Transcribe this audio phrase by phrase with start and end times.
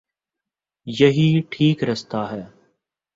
[0.87, 2.43] یہی ٹھیک راستہ ہے۔